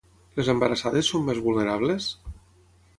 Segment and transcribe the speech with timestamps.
[0.39, 2.13] Les embarassades són més vulnerables?